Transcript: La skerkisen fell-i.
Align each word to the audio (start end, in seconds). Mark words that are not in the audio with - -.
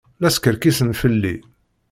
La 0.25 0.31
skerkisen 0.37 0.89
fell-i. 1.03 1.35